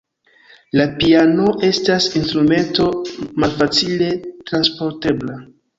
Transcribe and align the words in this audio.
La 0.79 0.87
piano 1.03 1.45
estas 1.67 2.09
instrumento 2.21 2.89
malfacile 3.45 4.13
transportebla. 4.53 5.43